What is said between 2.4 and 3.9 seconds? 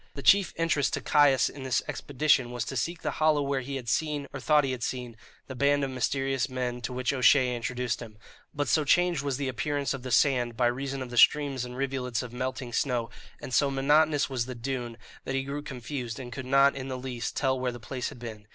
was to seek the hollow where he had